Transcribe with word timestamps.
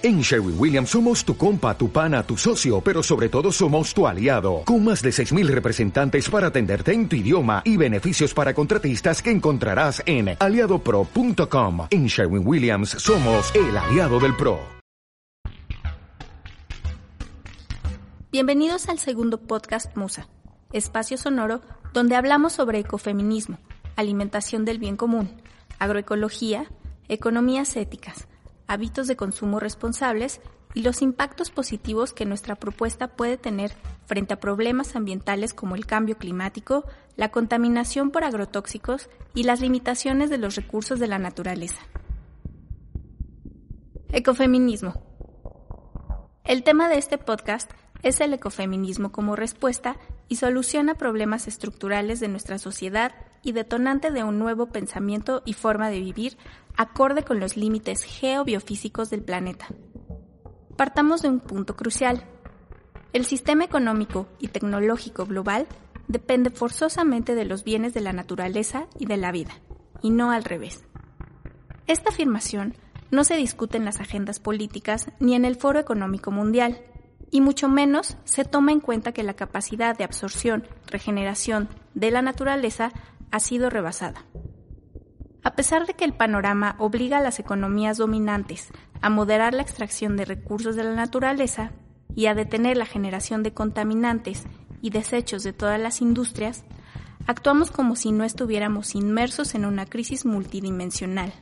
En 0.00 0.20
Sherwin 0.20 0.54
Williams 0.56 0.90
somos 0.90 1.24
tu 1.24 1.36
compa, 1.36 1.76
tu 1.76 1.90
pana, 1.90 2.22
tu 2.22 2.36
socio, 2.36 2.80
pero 2.80 3.02
sobre 3.02 3.28
todo 3.28 3.50
somos 3.50 3.92
tu 3.92 4.06
aliado, 4.06 4.62
con 4.64 4.84
más 4.84 5.02
de 5.02 5.10
6.000 5.10 5.48
representantes 5.48 6.30
para 6.30 6.46
atenderte 6.46 6.92
en 6.92 7.08
tu 7.08 7.16
idioma 7.16 7.62
y 7.64 7.76
beneficios 7.76 8.32
para 8.32 8.54
contratistas 8.54 9.20
que 9.20 9.32
encontrarás 9.32 10.00
en 10.06 10.36
aliadopro.com. 10.38 11.88
En 11.90 12.06
Sherwin 12.06 12.46
Williams 12.46 12.90
somos 12.90 13.52
el 13.56 13.76
aliado 13.76 14.20
del 14.20 14.36
PRO. 14.36 14.60
Bienvenidos 18.30 18.88
al 18.88 19.00
segundo 19.00 19.40
podcast 19.40 19.96
Musa, 19.96 20.28
espacio 20.72 21.18
sonoro 21.18 21.60
donde 21.92 22.14
hablamos 22.14 22.52
sobre 22.52 22.78
ecofeminismo, 22.78 23.58
alimentación 23.96 24.64
del 24.64 24.78
bien 24.78 24.96
común, 24.96 25.28
agroecología, 25.80 26.70
economías 27.08 27.74
éticas 27.74 28.28
hábitos 28.68 29.08
de 29.08 29.16
consumo 29.16 29.58
responsables 29.58 30.40
y 30.74 30.82
los 30.82 31.02
impactos 31.02 31.50
positivos 31.50 32.12
que 32.12 32.26
nuestra 32.26 32.54
propuesta 32.54 33.08
puede 33.08 33.36
tener 33.36 33.72
frente 34.06 34.34
a 34.34 34.40
problemas 34.40 34.94
ambientales 34.94 35.54
como 35.54 35.74
el 35.74 35.86
cambio 35.86 36.18
climático, 36.18 36.84
la 37.16 37.30
contaminación 37.30 38.10
por 38.10 38.22
agrotóxicos 38.22 39.08
y 39.34 39.42
las 39.42 39.60
limitaciones 39.60 40.30
de 40.30 40.38
los 40.38 40.54
recursos 40.54 41.00
de 41.00 41.08
la 41.08 41.18
naturaleza. 41.18 41.80
Ecofeminismo. 44.10 45.02
El 46.44 46.62
tema 46.62 46.88
de 46.88 46.98
este 46.98 47.18
podcast 47.18 47.70
es 48.02 48.20
el 48.20 48.32
ecofeminismo 48.32 49.10
como 49.10 49.36
respuesta 49.36 49.96
y 50.28 50.36
solución 50.36 50.88
a 50.88 50.94
problemas 50.94 51.48
estructurales 51.48 52.20
de 52.20 52.28
nuestra 52.28 52.58
sociedad 52.58 53.12
y 53.42 53.52
detonante 53.52 54.10
de 54.10 54.24
un 54.24 54.38
nuevo 54.38 54.66
pensamiento 54.66 55.42
y 55.44 55.52
forma 55.52 55.90
de 55.90 56.00
vivir 56.00 56.36
acorde 56.76 57.22
con 57.22 57.40
los 57.40 57.56
límites 57.56 58.02
geobiofísicos 58.02 59.10
del 59.10 59.22
planeta. 59.22 59.66
Partamos 60.76 61.22
de 61.22 61.28
un 61.28 61.40
punto 61.40 61.74
crucial. 61.74 62.24
El 63.12 63.24
sistema 63.24 63.64
económico 63.64 64.28
y 64.38 64.48
tecnológico 64.48 65.26
global 65.26 65.66
depende 66.06 66.50
forzosamente 66.50 67.34
de 67.34 67.44
los 67.44 67.64
bienes 67.64 67.94
de 67.94 68.00
la 68.00 68.12
naturaleza 68.12 68.86
y 68.98 69.06
de 69.06 69.16
la 69.16 69.32
vida, 69.32 69.52
y 70.02 70.10
no 70.10 70.30
al 70.30 70.44
revés. 70.44 70.84
Esta 71.86 72.10
afirmación 72.10 72.74
no 73.10 73.24
se 73.24 73.36
discute 73.36 73.76
en 73.76 73.84
las 73.84 74.00
agendas 74.00 74.40
políticas 74.40 75.10
ni 75.18 75.34
en 75.34 75.44
el 75.44 75.56
Foro 75.56 75.80
Económico 75.80 76.30
Mundial, 76.30 76.80
y 77.30 77.40
mucho 77.40 77.68
menos 77.68 78.16
se 78.24 78.44
toma 78.44 78.72
en 78.72 78.80
cuenta 78.80 79.12
que 79.12 79.22
la 79.22 79.34
capacidad 79.34 79.96
de 79.96 80.04
absorción, 80.04 80.66
regeneración 80.86 81.68
de 81.94 82.10
la 82.10 82.22
naturaleza 82.22 82.92
ha 83.30 83.40
sido 83.40 83.70
rebasada. 83.70 84.24
A 85.42 85.54
pesar 85.54 85.86
de 85.86 85.94
que 85.94 86.04
el 86.04 86.12
panorama 86.12 86.76
obliga 86.78 87.18
a 87.18 87.22
las 87.22 87.38
economías 87.38 87.96
dominantes 87.96 88.68
a 89.00 89.10
moderar 89.10 89.54
la 89.54 89.62
extracción 89.62 90.16
de 90.16 90.24
recursos 90.24 90.76
de 90.76 90.84
la 90.84 90.94
naturaleza 90.94 91.72
y 92.14 92.26
a 92.26 92.34
detener 92.34 92.76
la 92.76 92.86
generación 92.86 93.42
de 93.42 93.54
contaminantes 93.54 94.44
y 94.82 94.90
desechos 94.90 95.42
de 95.44 95.52
todas 95.52 95.80
las 95.80 96.00
industrias, 96.00 96.64
actuamos 97.26 97.70
como 97.70 97.96
si 97.96 98.12
no 98.12 98.24
estuviéramos 98.24 98.94
inmersos 98.94 99.54
en 99.54 99.64
una 99.64 99.86
crisis 99.86 100.24
multidimensional, 100.26 101.32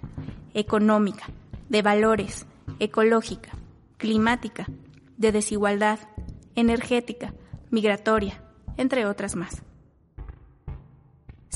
económica, 0.55 1.27
de 1.69 1.83
valores, 1.83 2.47
ecológica, 2.79 3.53
climática, 3.97 4.67
de 5.17 5.33
desigualdad, 5.33 5.99
energética, 6.55 7.35
migratoria, 7.71 8.43
entre 8.77 9.07
otras 9.07 9.37
más. 9.37 9.63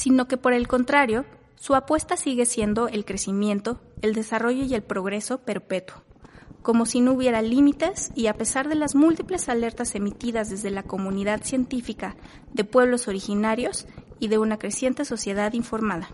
Sino 0.00 0.28
que 0.28 0.38
por 0.38 0.54
el 0.54 0.66
contrario, 0.66 1.26
su 1.56 1.74
apuesta 1.74 2.16
sigue 2.16 2.46
siendo 2.46 2.88
el 2.88 3.04
crecimiento, 3.04 3.82
el 4.00 4.14
desarrollo 4.14 4.64
y 4.64 4.72
el 4.72 4.82
progreso 4.82 5.42
perpetuo, 5.42 6.02
como 6.62 6.86
si 6.86 7.02
no 7.02 7.12
hubiera 7.12 7.42
límites 7.42 8.10
y 8.14 8.28
a 8.28 8.32
pesar 8.32 8.70
de 8.70 8.76
las 8.76 8.94
múltiples 8.94 9.50
alertas 9.50 9.94
emitidas 9.94 10.48
desde 10.48 10.70
la 10.70 10.84
comunidad 10.84 11.42
científica 11.42 12.16
de 12.54 12.64
pueblos 12.64 13.08
originarios 13.08 13.86
y 14.18 14.28
de 14.28 14.38
una 14.38 14.58
creciente 14.58 15.04
sociedad 15.04 15.52
informada. 15.52 16.08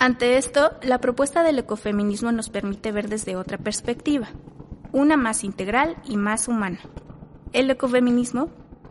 Ante 0.00 0.36
esto, 0.36 0.72
la 0.82 0.98
propuesta 0.98 1.44
del 1.44 1.60
ecofeminismo 1.60 2.32
nos 2.32 2.50
permite 2.50 2.90
ver 2.90 3.08
desde 3.08 3.36
otra 3.36 3.56
perspectiva, 3.56 4.30
una 4.90 5.16
más 5.16 5.44
integral 5.44 5.94
y 6.08 6.16
más 6.16 6.48
humana. 6.48 6.80
El 7.52 7.70
ecofeminismo 7.70 8.50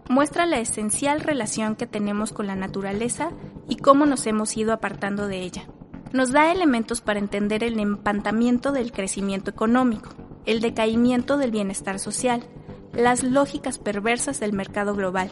muestra 0.09 0.45
la 0.45 0.59
esencial 0.59 1.21
relación 1.21 1.75
que 1.75 1.87
tenemos 1.87 2.33
con 2.33 2.47
la 2.47 2.55
naturaleza 2.55 3.31
y 3.67 3.77
cómo 3.77 4.05
nos 4.05 4.25
hemos 4.27 4.55
ido 4.57 4.73
apartando 4.73 5.27
de 5.27 5.41
ella. 5.41 5.67
Nos 6.11 6.31
da 6.31 6.51
elementos 6.51 7.01
para 7.01 7.19
entender 7.19 7.63
el 7.63 7.79
empantamiento 7.79 8.71
del 8.71 8.91
crecimiento 8.91 9.49
económico, 9.49 10.09
el 10.45 10.61
decaimiento 10.61 11.37
del 11.37 11.51
bienestar 11.51 11.99
social, 11.99 12.43
las 12.93 13.23
lógicas 13.23 13.79
perversas 13.79 14.39
del 14.39 14.53
mercado 14.53 14.95
global. 14.95 15.29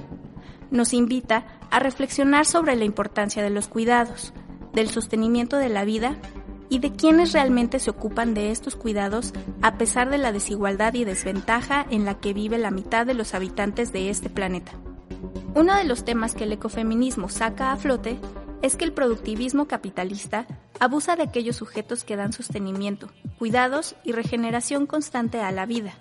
Nos 0.72 0.94
invita 0.94 1.46
a 1.70 1.80
reflexionar 1.80 2.46
sobre 2.46 2.76
la 2.76 2.86
importancia 2.86 3.44
de 3.44 3.50
los 3.50 3.68
cuidados, 3.68 4.34
del 4.74 4.90
sostenimiento 4.90 5.58
de 5.58 5.70
la 5.70 5.86
vida 5.86 6.16
y 6.72 6.80
de 6.80 6.94
quienes 6.94 7.34
realmente 7.34 7.80
se 7.80 7.90
ocupan 7.90 8.34
de 8.34 8.50
estos 8.50 8.78
cuidados 8.78 9.34
a 9.62 9.78
pesar 9.78 10.09
de 10.09 10.18
la 10.18 10.32
desigualdad 10.32 10.94
y 10.94 11.04
desventaja 11.04 11.86
en 11.90 12.06
la 12.06 12.20
que 12.20 12.34
vive 12.34 12.58
la 12.58 12.72
mitad 12.72 13.06
de 13.06 13.14
los 13.14 13.34
habitantes 13.34 13.92
de 13.92 14.09
este 14.09 14.30
planeta. 14.30 14.72
Uno 15.54 15.76
de 15.76 15.84
los 15.84 16.06
temas 16.06 16.34
que 16.34 16.46
el 16.46 16.54
ecofeminismo 16.54 17.28
saca 17.28 17.74
a 17.74 17.76
flote 17.76 18.18
es 18.62 18.78
que 18.78 18.86
el 18.86 18.94
productivismo 18.94 19.68
capitalista 19.68 20.48
abusa 20.80 21.18
de 21.18 21.24
aquellos 21.24 21.58
sujetos 21.58 22.06
que 22.06 22.16
dan 22.16 22.32
sostenimiento, 22.32 23.09
cuidados 23.38 23.98
y 24.06 24.14
regeneración 24.14 24.88
constante 24.88 25.42
a 25.42 25.52
la 25.52 25.66
vida, 25.66 25.94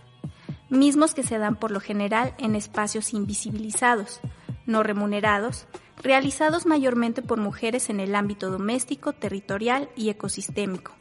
mismos 0.69 1.15
que 1.15 1.25
se 1.25 1.39
dan 1.39 1.57
por 1.57 1.73
lo 1.73 1.81
general 1.81 2.33
en 2.39 2.55
espacios 2.55 3.13
invisibilizados, 3.13 4.21
no 4.67 4.85
remunerados, 4.85 5.67
realizados 6.03 6.67
mayormente 6.67 7.23
por 7.23 7.39
mujeres 7.39 7.91
en 7.91 8.01
el 8.01 8.15
ámbito 8.15 8.51
doméstico, 8.51 9.13
territorial 9.13 9.89
y 9.97 10.11
ecosistémico. 10.11 10.93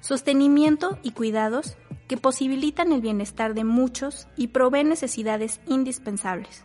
Sostenimiento 0.00 0.98
y 1.02 1.12
cuidados 1.12 1.76
que 2.08 2.16
posibilitan 2.16 2.92
el 2.92 3.00
bienestar 3.00 3.54
de 3.54 3.64
muchos 3.64 4.26
y 4.36 4.48
proveen 4.48 4.88
necesidades 4.88 5.60
indispensables. 5.66 6.64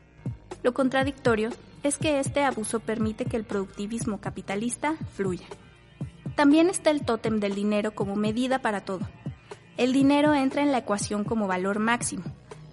Lo 0.64 0.74
contradictorio 0.74 1.50
es 1.84 1.98
que 1.98 2.20
este 2.20 2.44
abuso 2.44 2.80
permite 2.80 3.26
que 3.26 3.38
el 3.38 3.44
productivismo 3.44 4.20
capitalista 4.20 4.96
fluya. 5.14 5.46
También 6.36 6.70
está 6.70 6.90
el 6.90 7.06
tótem 7.06 7.40
del 7.40 7.56
dinero 7.56 7.94
como 7.94 8.16
medida 8.16 8.60
para 8.60 8.82
todo. 8.82 9.08
El 9.78 9.94
dinero 9.94 10.34
entra 10.34 10.64
en 10.64 10.72
la 10.72 10.80
ecuación 10.80 11.24
como 11.24 11.48
valor 11.48 11.80
máximo, 11.80 12.24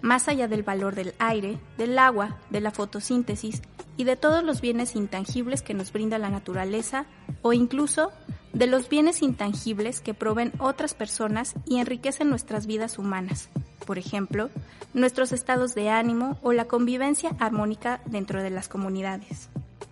más 0.01 0.27
allá 0.27 0.47
del 0.47 0.63
valor 0.63 0.95
del 0.95 1.13
aire, 1.19 1.59
del 1.77 1.97
agua, 1.99 2.39
de 2.49 2.61
la 2.61 2.71
fotosíntesis 2.71 3.61
y 3.97 4.03
de 4.03 4.15
todos 4.15 4.43
los 4.43 4.61
bienes 4.61 4.95
intangibles 4.95 5.61
que 5.61 5.73
nos 5.73 5.91
brinda 5.91 6.17
la 6.17 6.29
naturaleza 6.29 7.05
o 7.41 7.53
incluso 7.53 8.11
de 8.53 8.67
los 8.67 8.87
bienes 8.89 9.21
intangibles 9.21 9.99
que 9.99 10.13
proveen 10.13 10.53
otras 10.59 10.93
personas 10.93 11.55
y 11.65 11.77
enriquecen 11.77 12.29
nuestras 12.29 12.67
vidas 12.67 12.97
humanas, 12.97 13.49
por 13.85 13.97
ejemplo, 13.97 14.49
nuestros 14.93 15.33
estados 15.33 15.75
de 15.75 15.89
ánimo 15.89 16.39
o 16.41 16.53
la 16.53 16.65
convivencia 16.65 17.35
armónica 17.39 18.01
dentro 18.05 18.41
de 18.41 18.49
las 18.49 18.69
comunidades. 18.69 19.49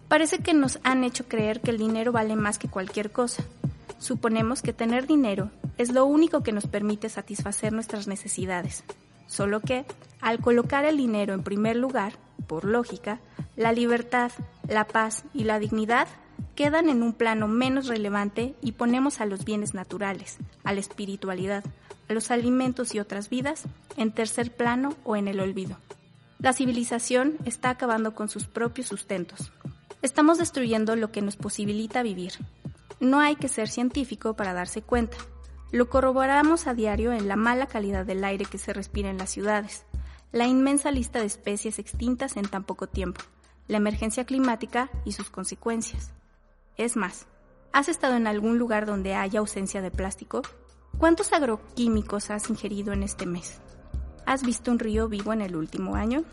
Parece 0.07 0.39
que 0.39 0.53
nos 0.53 0.79
han 0.83 1.03
hecho 1.03 1.27
creer 1.27 1.59
que 1.59 1.71
el 1.71 1.77
dinero 1.77 2.11
vale 2.11 2.35
más 2.35 2.57
que 2.57 2.69
cualquier 2.69 3.11
cosa. 3.11 3.43
Suponemos 3.99 4.61
que 4.61 4.71
tener 4.71 5.07
dinero 5.07 5.49
es 5.77 5.91
lo 5.91 6.05
único 6.05 6.43
que 6.43 6.51
nos 6.51 6.67
permite 6.67 7.09
satisfacer 7.09 7.73
nuestras 7.73 8.07
necesidades, 8.07 8.83
solo 9.27 9.59
que, 9.59 9.85
al 10.21 10.39
colocar 10.39 10.85
el 10.85 10.97
dinero 10.97 11.33
en 11.33 11.43
primer 11.43 11.75
lugar, 11.75 12.13
por 12.47 12.65
lógica, 12.65 13.19
la 13.55 13.71
libertad, 13.71 14.31
la 14.67 14.85
paz 14.85 15.25
y 15.33 15.43
la 15.43 15.59
dignidad 15.59 16.07
quedan 16.55 16.89
en 16.89 17.03
un 17.03 17.13
plano 17.13 17.47
menos 17.47 17.87
relevante 17.87 18.55
y 18.61 18.73
ponemos 18.73 19.21
a 19.21 19.25
los 19.25 19.45
bienes 19.45 19.73
naturales, 19.73 20.37
a 20.63 20.73
la 20.73 20.79
espiritualidad, 20.79 21.63
a 22.09 22.13
los 22.13 22.31
alimentos 22.31 22.95
y 22.95 22.99
otras 22.99 23.29
vidas 23.29 23.63
en 23.97 24.11
tercer 24.11 24.55
plano 24.55 24.95
o 25.03 25.15
en 25.15 25.27
el 25.27 25.39
olvido. 25.39 25.77
La 26.39 26.53
civilización 26.53 27.37
está 27.45 27.69
acabando 27.69 28.13
con 28.15 28.27
sus 28.27 28.47
propios 28.47 28.87
sustentos. 28.87 29.51
Estamos 30.01 30.37
destruyendo 30.37 30.95
lo 30.95 31.11
que 31.11 31.21
nos 31.21 31.37
posibilita 31.37 32.03
vivir. 32.03 32.33
No 32.99 33.19
hay 33.19 33.35
que 33.35 33.47
ser 33.47 33.69
científico 33.69 34.35
para 34.35 34.53
darse 34.53 34.81
cuenta. 34.81 35.17
Lo 35.71 35.89
corroboramos 35.89 36.67
a 36.67 36.73
diario 36.73 37.13
en 37.13 37.27
la 37.27 37.35
mala 37.35 37.67
calidad 37.67 38.05
del 38.05 38.23
aire 38.23 38.45
que 38.45 38.57
se 38.57 38.73
respira 38.73 39.09
en 39.09 39.17
las 39.17 39.29
ciudades, 39.29 39.85
la 40.33 40.47
inmensa 40.47 40.91
lista 40.91 41.19
de 41.19 41.25
especies 41.25 41.79
extintas 41.79 42.37
en 42.37 42.47
tan 42.47 42.63
poco 42.63 42.87
tiempo, 42.87 43.21
la 43.67 43.77
emergencia 43.77 44.25
climática 44.25 44.89
y 45.05 45.13
sus 45.13 45.29
consecuencias. 45.29 46.11
Es 46.77 46.95
más, 46.95 47.27
¿has 47.71 47.89
estado 47.89 48.15
en 48.15 48.27
algún 48.27 48.57
lugar 48.57 48.85
donde 48.85 49.15
haya 49.15 49.39
ausencia 49.39 49.81
de 49.81 49.91
plástico? 49.91 50.41
¿Cuántos 50.97 51.33
agroquímicos 51.33 52.29
has 52.29 52.49
ingerido 52.49 52.93
en 52.93 53.03
este 53.03 53.25
mes? 53.25 53.59
¿Has 54.25 54.43
visto 54.43 54.71
un 54.71 54.79
río 54.79 55.07
vivo 55.07 55.33
en 55.33 55.41
el 55.41 55.55
último 55.55 55.95
año? 55.95 56.23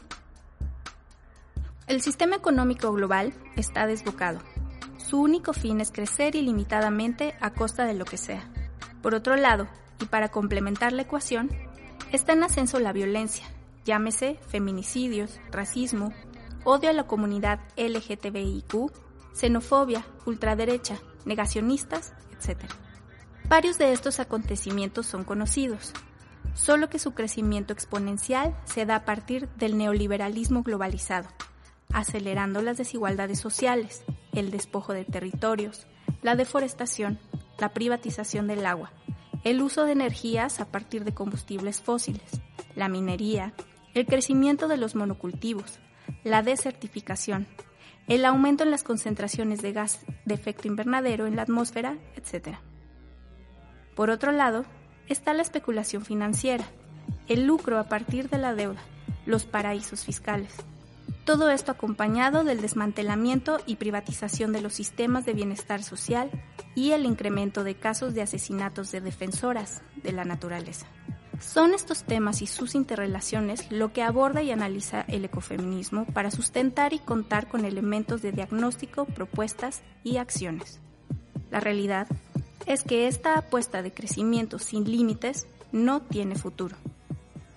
El 1.87 2.03
sistema 2.03 2.37
económico 2.37 2.93
global 2.93 3.33
está 3.57 3.87
desbocado. 3.87 4.41
Su 4.97 5.21
único 5.21 5.53
fin 5.53 5.81
es 5.81 5.91
crecer 5.91 6.37
ilimitadamente 6.37 7.35
a 7.41 7.53
costa 7.53 7.85
de 7.85 7.95
lo 7.95 8.05
que 8.05 8.17
sea. 8.17 8.49
Por 9.03 9.15
otro 9.15 9.37
lado, 9.37 9.67
y 10.01 10.05
para 10.05 10.29
complementar 10.29 10.93
la 10.93 11.03
ecuación, 11.03 11.51
Está 12.13 12.33
en 12.33 12.43
ascenso 12.43 12.81
la 12.81 12.93
violencia, 12.93 13.47
llámese 13.85 14.37
feminicidios, 14.49 15.39
racismo, 15.53 16.13
odio 16.65 16.91
a 16.91 16.93
la 16.93 17.07
comunidad 17.07 17.61
LGTBIQ, 17.77 18.91
xenofobia, 19.33 20.05
ultraderecha, 20.27 20.99
negacionistas, 21.25 22.13
etc. 22.33 22.65
Varios 23.49 23.79
de 23.79 23.93
estos 23.93 24.21
acontecimientos 24.21 25.07
son 25.07 25.25
conocidos, 25.25 25.93
solo 26.55 26.89
que 26.89 26.99
su 26.99 27.15
crecimiento 27.15 27.73
exponencial 27.73 28.57
se 28.65 28.87
da 28.87 28.97
a 28.97 29.05
partir 29.05 29.49
del 29.57 29.77
neoliberalismo 29.77 30.63
globalizado, 30.63 31.29
acelerando 31.93 32.63
las 32.63 32.77
desigualdades 32.77 33.39
sociales, 33.39 34.03
el 34.33 34.51
despojo 34.51 34.93
de 34.93 35.05
territorios, 35.05 35.87
la 36.23 36.37
deforestación, 36.37 37.19
la 37.59 37.71
privatización 37.71 38.47
del 38.47 38.67
agua, 38.67 38.93
el 39.45 39.63
uso 39.63 39.85
de 39.85 39.93
energías 39.93 40.61
a 40.61 40.67
partir 40.67 41.05
de 41.05 41.15
combustibles 41.15 41.81
fósiles, 41.81 42.41
la 42.77 42.89
minería, 42.89 43.55
el 43.95 44.07
crecimiento 44.07 44.69
de 44.69 44.77
los 44.77 44.95
monocultivos, 44.95 45.81
la 46.25 46.43
desertificación, 46.43 47.47
el 48.07 48.25
aumento 48.25 48.65
en 48.65 48.71
las 48.71 48.83
concentraciones 48.83 49.63
de 49.63 49.73
gas 49.73 50.01
de 50.25 50.35
efecto 50.35 50.69
invernadero 50.69 51.27
en 51.27 51.37
la 51.37 51.43
atmósfera, 51.43 51.97
etc. 52.17 52.57
Por 53.95 54.11
otro 54.11 54.33
lado, 54.33 54.65
está 55.09 55.35
la 55.35 55.43
especulación 55.43 56.05
financiera, 56.05 56.65
el 57.29 57.47
lucro 57.47 57.79
a 57.79 57.89
partir 57.89 58.29
de 58.29 58.39
la 58.39 58.55
deuda, 58.55 58.81
los 59.27 59.45
paraísos 59.45 60.05
fiscales. 60.05 60.55
Todo 61.25 61.51
esto 61.51 61.73
acompañado 61.73 62.45
del 62.45 62.61
desmantelamiento 62.61 63.59
y 63.67 63.77
privatización 63.77 64.53
de 64.53 64.63
los 64.63 64.75
sistemas 64.75 65.27
de 65.27 65.35
bienestar 65.35 65.83
social 65.83 66.31
y 66.75 66.93
el 66.93 67.05
incremento 67.05 67.63
de 67.63 67.75
casos 67.75 68.15
de 68.15 68.23
asesinatos 68.23 68.91
de 68.91 69.01
defensoras 69.01 69.83
de 70.03 70.13
la 70.13 70.25
naturaleza. 70.25 70.87
Son 71.41 71.73
estos 71.73 72.05
temas 72.05 72.43
y 72.43 72.47
sus 72.47 72.75
interrelaciones 72.75 73.67
lo 73.71 73.93
que 73.93 74.03
aborda 74.03 74.43
y 74.43 74.51
analiza 74.51 75.01
el 75.09 75.25
ecofeminismo 75.25 76.05
para 76.05 76.31
sustentar 76.31 76.93
y 76.93 76.99
contar 76.99 77.49
con 77.49 77.65
elementos 77.65 78.21
de 78.21 78.31
diagnóstico, 78.31 79.07
propuestas 79.07 79.83
y 80.05 80.19
acciones. 80.19 80.81
La 81.51 81.59
realidad 81.59 82.07
es 82.67 82.85
que 82.85 83.09
esta 83.09 83.39
apuesta 83.39 83.83
de 83.83 83.91
crecimiento 83.91 84.59
sin 84.59 84.85
límites 84.85 85.47
no 85.73 86.03
tiene 86.03 86.35
futuro. 86.35 86.77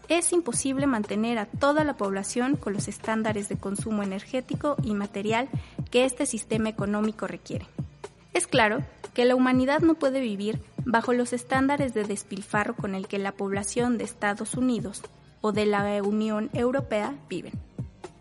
Es 0.07 0.31
imposible 0.31 0.87
mantener 0.87 1.37
a 1.37 1.45
toda 1.45 1.83
la 1.83 1.97
población 1.97 2.55
con 2.55 2.73
los 2.73 2.87
estándares 2.87 3.49
de 3.49 3.57
consumo 3.57 4.01
energético 4.01 4.77
y 4.81 4.93
material 4.93 5.49
que 5.91 6.05
este 6.05 6.25
sistema 6.25 6.69
económico 6.69 7.27
requiere. 7.27 7.67
Es 8.33 8.47
claro 8.47 8.79
que 9.13 9.25
la 9.25 9.35
humanidad 9.35 9.81
no 9.81 9.95
puede 9.95 10.19
vivir 10.19 10.61
bajo 10.85 11.13
los 11.13 11.33
estándares 11.33 11.93
de 11.93 12.03
despilfarro 12.03 12.75
con 12.75 12.95
el 12.95 13.07
que 13.07 13.17
la 13.17 13.31
población 13.33 13.97
de 13.97 14.03
Estados 14.03 14.55
Unidos 14.55 15.01
o 15.41 15.51
de 15.51 15.65
la 15.65 16.01
Unión 16.03 16.49
Europea 16.53 17.15
viven. 17.29 17.53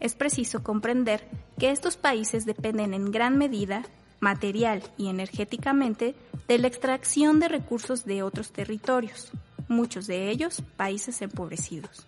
Es 0.00 0.14
preciso 0.14 0.62
comprender 0.62 1.28
que 1.58 1.70
estos 1.70 1.96
países 1.96 2.44
dependen 2.44 2.94
en 2.94 3.12
gran 3.12 3.38
medida, 3.38 3.84
material 4.20 4.82
y 4.96 5.08
energéticamente, 5.08 6.14
de 6.48 6.58
la 6.58 6.66
extracción 6.66 7.38
de 7.38 7.48
recursos 7.48 8.04
de 8.04 8.22
otros 8.22 8.52
territorios, 8.52 9.30
muchos 9.68 10.06
de 10.06 10.30
ellos 10.30 10.62
países 10.76 11.22
empobrecidos. 11.22 12.06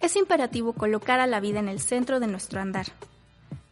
Es 0.00 0.16
imperativo 0.16 0.72
colocar 0.72 1.20
a 1.20 1.26
la 1.26 1.40
vida 1.40 1.58
en 1.58 1.68
el 1.68 1.80
centro 1.80 2.20
de 2.20 2.26
nuestro 2.26 2.60
andar. 2.60 2.86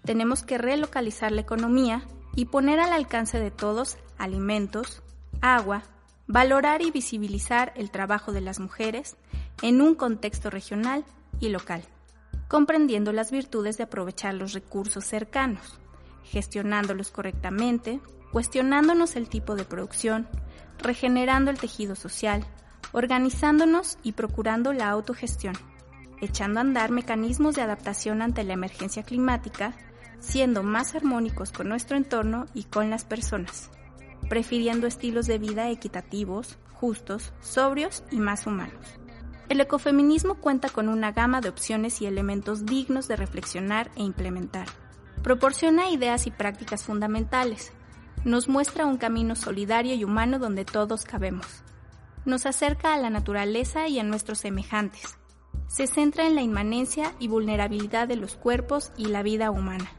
Tenemos 0.04 0.42
que 0.42 0.58
relocalizar 0.58 1.32
la 1.32 1.40
economía 1.40 2.02
y 2.36 2.44
poner 2.44 2.80
al 2.80 2.92
alcance 2.92 3.40
de 3.40 3.50
todos 3.50 3.96
alimentos, 4.18 5.02
agua, 5.40 5.84
valorar 6.28 6.82
y 6.82 6.90
visibilizar 6.90 7.72
el 7.74 7.90
trabajo 7.90 8.32
de 8.32 8.42
las 8.42 8.60
mujeres 8.60 9.16
en 9.62 9.80
un 9.80 9.94
contexto 9.94 10.50
regional 10.50 11.04
y 11.40 11.48
local, 11.48 11.82
comprendiendo 12.48 13.12
las 13.12 13.30
virtudes 13.30 13.78
de 13.78 13.84
aprovechar 13.84 14.34
los 14.34 14.52
recursos 14.52 15.06
cercanos, 15.06 15.80
gestionándolos 16.24 17.10
correctamente, 17.10 18.00
cuestionándonos 18.30 19.16
el 19.16 19.30
tipo 19.30 19.56
de 19.56 19.64
producción, 19.64 20.28
regenerando 20.78 21.50
el 21.50 21.58
tejido 21.58 21.96
social, 21.96 22.44
organizándonos 22.92 23.98
y 24.02 24.12
procurando 24.12 24.74
la 24.74 24.90
autogestión, 24.90 25.54
echando 26.20 26.60
a 26.60 26.62
andar 26.62 26.90
mecanismos 26.90 27.54
de 27.54 27.62
adaptación 27.62 28.20
ante 28.20 28.44
la 28.44 28.52
emergencia 28.52 29.02
climática, 29.02 29.72
siendo 30.20 30.62
más 30.62 30.94
armónicos 30.94 31.52
con 31.52 31.70
nuestro 31.70 31.96
entorno 31.96 32.44
y 32.52 32.64
con 32.64 32.90
las 32.90 33.06
personas 33.06 33.70
prefiriendo 34.28 34.86
estilos 34.86 35.26
de 35.26 35.38
vida 35.38 35.70
equitativos, 35.70 36.58
justos, 36.72 37.32
sobrios 37.40 38.04
y 38.10 38.16
más 38.16 38.46
humanos. 38.46 38.98
El 39.48 39.60
ecofeminismo 39.60 40.34
cuenta 40.34 40.68
con 40.68 40.88
una 40.88 41.12
gama 41.12 41.40
de 41.40 41.48
opciones 41.48 42.02
y 42.02 42.06
elementos 42.06 42.66
dignos 42.66 43.08
de 43.08 43.16
reflexionar 43.16 43.90
e 43.96 44.02
implementar. 44.02 44.66
Proporciona 45.22 45.90
ideas 45.90 46.26
y 46.26 46.30
prácticas 46.30 46.84
fundamentales. 46.84 47.72
Nos 48.24 48.48
muestra 48.48 48.84
un 48.84 48.98
camino 48.98 49.34
solidario 49.36 49.94
y 49.94 50.04
humano 50.04 50.38
donde 50.38 50.64
todos 50.64 51.04
cabemos. 51.04 51.46
Nos 52.26 52.44
acerca 52.44 52.92
a 52.92 52.98
la 52.98 53.08
naturaleza 53.08 53.88
y 53.88 53.98
a 53.98 54.04
nuestros 54.04 54.38
semejantes. 54.38 55.16
Se 55.66 55.86
centra 55.86 56.26
en 56.26 56.34
la 56.34 56.42
inmanencia 56.42 57.14
y 57.18 57.28
vulnerabilidad 57.28 58.06
de 58.06 58.16
los 58.16 58.36
cuerpos 58.36 58.92
y 58.96 59.06
la 59.06 59.22
vida 59.22 59.50
humana. 59.50 59.90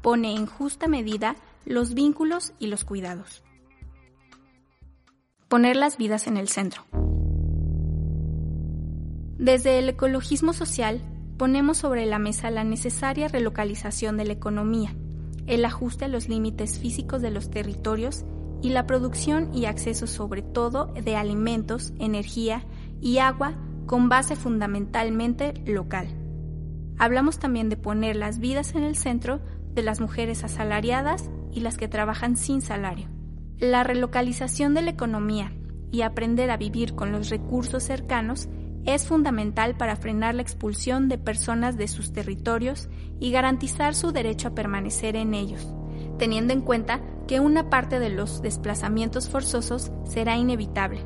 Pone 0.00 0.34
en 0.34 0.46
justa 0.46 0.88
medida 0.88 1.36
los 1.66 1.92
vínculos 1.92 2.54
y 2.58 2.68
los 2.68 2.84
cuidados 2.84 3.42
poner 5.50 5.74
las 5.74 5.96
vidas 5.96 6.28
en 6.28 6.36
el 6.36 6.48
centro. 6.48 6.84
Desde 9.36 9.80
el 9.80 9.88
ecologismo 9.88 10.52
social, 10.52 11.02
ponemos 11.38 11.78
sobre 11.78 12.06
la 12.06 12.20
mesa 12.20 12.52
la 12.52 12.62
necesaria 12.62 13.26
relocalización 13.26 14.16
de 14.16 14.26
la 14.26 14.32
economía, 14.32 14.94
el 15.48 15.64
ajuste 15.64 16.04
a 16.04 16.08
los 16.08 16.28
límites 16.28 16.78
físicos 16.78 17.20
de 17.20 17.32
los 17.32 17.50
territorios 17.50 18.24
y 18.62 18.68
la 18.68 18.86
producción 18.86 19.52
y 19.52 19.64
acceso 19.64 20.06
sobre 20.06 20.42
todo 20.42 20.86
de 20.86 21.16
alimentos, 21.16 21.94
energía 21.98 22.64
y 23.00 23.18
agua 23.18 23.54
con 23.86 24.08
base 24.08 24.36
fundamentalmente 24.36 25.54
local. 25.66 26.14
Hablamos 26.96 27.40
también 27.40 27.68
de 27.70 27.76
poner 27.76 28.14
las 28.14 28.38
vidas 28.38 28.76
en 28.76 28.84
el 28.84 28.94
centro 28.94 29.40
de 29.74 29.82
las 29.82 30.00
mujeres 30.00 30.44
asalariadas 30.44 31.28
y 31.50 31.58
las 31.58 31.76
que 31.76 31.88
trabajan 31.88 32.36
sin 32.36 32.62
salario. 32.62 33.19
La 33.60 33.84
relocalización 33.84 34.72
de 34.72 34.80
la 34.80 34.90
economía 34.90 35.52
y 35.92 36.00
aprender 36.00 36.50
a 36.50 36.56
vivir 36.56 36.94
con 36.94 37.12
los 37.12 37.28
recursos 37.28 37.82
cercanos 37.82 38.48
es 38.86 39.06
fundamental 39.06 39.76
para 39.76 39.96
frenar 39.96 40.34
la 40.34 40.40
expulsión 40.40 41.08
de 41.08 41.18
personas 41.18 41.76
de 41.76 41.86
sus 41.86 42.14
territorios 42.14 42.88
y 43.18 43.32
garantizar 43.32 43.94
su 43.94 44.12
derecho 44.12 44.48
a 44.48 44.54
permanecer 44.54 45.14
en 45.14 45.34
ellos, 45.34 45.74
teniendo 46.18 46.54
en 46.54 46.62
cuenta 46.62 47.02
que 47.28 47.38
una 47.38 47.68
parte 47.68 47.98
de 48.00 48.08
los 48.08 48.40
desplazamientos 48.40 49.28
forzosos 49.28 49.92
será 50.04 50.38
inevitable. 50.38 51.04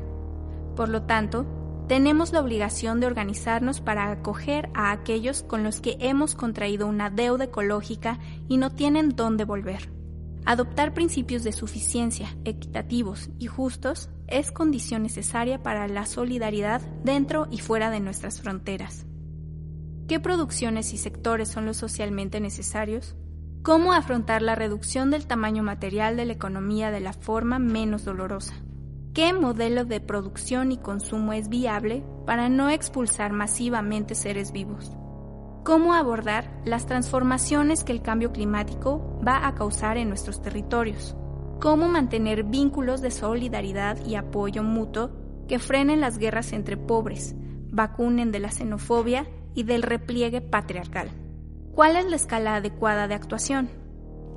Por 0.77 0.87
lo 0.87 1.01
tanto, 1.01 1.45
tenemos 1.89 2.31
la 2.31 2.39
obligación 2.39 3.01
de 3.01 3.07
organizarnos 3.07 3.81
para 3.81 4.09
acoger 4.11 4.69
a 4.73 4.91
aquellos 4.91 5.43
con 5.43 5.65
los 5.65 5.81
que 5.81 5.97
hemos 5.99 6.35
contraído 6.35 6.87
una 6.87 7.09
deuda 7.09 7.43
ecológica 7.43 8.17
y 8.47 8.55
no 8.55 8.71
tienen 8.71 9.09
dónde 9.09 9.43
volver. 9.43 9.94
Adoptar 10.45 10.93
principios 10.93 11.43
de 11.43 11.51
suficiencia, 11.51 12.37
equitativos 12.45 13.31
y 13.39 13.47
justos 13.47 14.11
es 14.27 14.51
condición 14.51 15.01
necesaria 15.01 15.63
para 15.63 15.87
la 15.87 16.05
solidaridad 16.05 16.81
dentro 17.03 17.47
y 17.49 17.57
fuera 17.57 17.89
de 17.89 17.99
nuestras 17.99 18.41
fronteras. 18.41 19.07
¿Qué 20.07 20.19
producciones 20.19 20.93
y 20.93 20.97
sectores 20.97 21.49
son 21.49 21.65
los 21.65 21.77
socialmente 21.77 22.39
necesarios? 22.39 23.15
¿Cómo 23.63 23.93
afrontar 23.93 24.43
la 24.43 24.53
reducción 24.53 25.09
del 25.09 25.25
tamaño 25.25 25.63
material 25.63 26.15
de 26.15 26.25
la 26.25 26.33
economía 26.33 26.91
de 26.91 26.99
la 26.99 27.13
forma 27.13 27.57
menos 27.57 28.05
dolorosa? 28.05 28.53
¿Qué 29.15 29.33
modelo 29.33 29.83
de 29.83 29.99
producción 29.99 30.71
y 30.71 30.77
consumo 30.77 31.33
es 31.33 31.49
viable 31.49 32.03
para 32.27 32.49
no 32.49 32.69
expulsar 32.69 33.33
masivamente 33.33 34.13
seres 34.13 34.51
vivos? 34.51 34.91
Cómo 35.65 35.95
abordar 35.95 36.61
las 36.63 36.85
transformaciones 36.85 37.83
que 37.83 37.91
el 37.91 38.03
cambio 38.03 38.31
climático 38.31 39.19
va 39.27 39.47
a 39.47 39.55
causar 39.55 39.97
en 39.97 40.09
nuestros 40.09 40.39
territorios, 40.39 41.15
cómo 41.59 41.87
mantener 41.87 42.43
vínculos 42.43 43.01
de 43.01 43.09
solidaridad 43.09 43.97
y 44.05 44.13
apoyo 44.13 44.61
mutuo 44.61 45.09
que 45.47 45.57
frenen 45.57 46.01
las 46.01 46.19
guerras 46.19 46.53
entre 46.53 46.77
pobres, 46.77 47.33
vacunen 47.71 48.31
de 48.31 48.39
la 48.39 48.51
xenofobia 48.51 49.27
y 49.55 49.63
del 49.63 49.81
repliegue 49.81 50.39
patriarcal. 50.39 51.09
¿Cuál 51.73 51.95
es 51.95 52.05
la 52.05 52.15
escala 52.15 52.57
adecuada 52.57 53.07
de 53.07 53.15
actuación? 53.15 53.71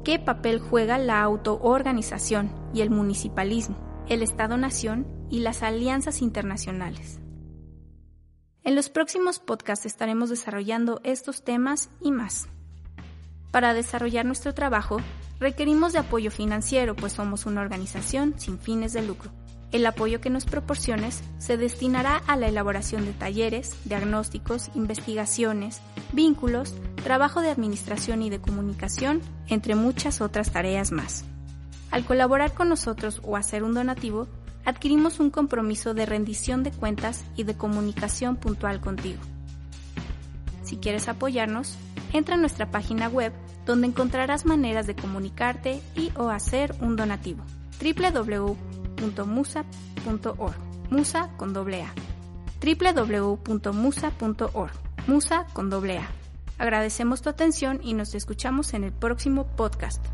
¿Qué 0.04 0.18
papel 0.18 0.61
juega 0.61 0.97
la 0.97 1.20
autoorganización 1.20 2.50
y 2.73 2.80
el 2.80 2.88
municipalismo, 2.88 3.76
el 4.08 4.23
Estado-Nación 4.23 5.06
y 5.28 5.40
las 5.40 5.62
alianzas 5.62 6.23
internacionales? 6.23 7.20
En 8.68 8.75
los 8.75 8.90
próximos 8.90 9.38
podcasts 9.38 9.87
estaremos 9.87 10.28
desarrollando 10.28 11.00
estos 11.02 11.42
temas 11.42 11.88
y 12.02 12.12
más. 12.12 12.48
Para 13.50 13.72
desarrollar 13.72 14.26
nuestro 14.26 14.52
trabajo, 14.52 15.00
requerimos 15.40 15.94
de 15.94 16.00
apoyo 16.00 16.30
financiero, 16.30 16.94
pues 16.94 17.14
somos 17.14 17.46
una 17.46 17.62
organización 17.62 18.34
sin 18.37 18.58
fines 18.58 18.92
de 18.92 19.00
lucro. 19.00 19.30
El 19.72 19.87
apoyo 19.87 20.20
que 20.20 20.28
nos 20.28 20.44
proporciones 20.44 21.22
se 21.38 21.56
destinará 21.56 22.18
a 22.26 22.37
la 22.37 22.48
elaboración 22.48 23.06
de 23.06 23.14
talleres, 23.14 23.75
diagnósticos, 23.87 24.70
investigaciones, 24.75 25.80
vínculos, 26.12 26.75
trabajo 27.02 27.40
de 27.40 27.48
administración 27.48 28.20
y 28.20 28.28
de 28.28 28.42
comunicación, 28.42 29.22
entre 29.46 29.76
muchas 29.76 30.20
otras 30.20 30.52
tareas 30.52 30.92
más. 30.92 31.25
Al 31.90 32.04
colaborar 32.04 32.52
con 32.52 32.68
nosotros 32.68 33.22
o 33.25 33.38
hacer 33.38 33.62
un 33.62 33.72
donativo, 33.72 34.28
adquirimos 34.68 35.18
un 35.18 35.30
compromiso 35.30 35.94
de 35.94 36.04
rendición 36.04 36.62
de 36.62 36.72
cuentas 36.72 37.25
y 37.37 37.44
de 37.44 37.54
comunicación 37.54 38.37
puntual 38.37 38.82
contigo. 38.82 39.22
Si 40.62 40.76
quieres 40.76 41.08
apoyarnos, 41.08 41.78
entra 42.12 42.34
a 42.34 42.38
nuestra 42.38 42.70
página 42.70 43.08
web 43.08 43.32
donde 43.64 43.87
encontrarás 43.87 44.44
maneras 44.44 44.87
de 44.87 44.94
comunicarte 44.94 45.80
y 45.94 46.12
o 46.16 46.28
hacer 46.28 46.75
un 46.80 46.96
donativo. 46.96 47.42
www.musa.org 47.80 48.56
Musa 50.90 51.30
con 51.38 51.54
doble 51.54 51.82
A. 51.82 51.94
www.musa.org 52.62 54.72
Musa 55.06 55.46
con 55.54 55.70
doble 55.70 55.96
A. 55.96 56.10
Agradecemos 56.58 57.22
tu 57.22 57.30
atención 57.30 57.80
y 57.82 57.94
nos 57.94 58.14
escuchamos 58.14 58.75
en 58.75 58.84
el 58.84 58.92
próximo 58.92 59.46
podcast. 59.46 60.04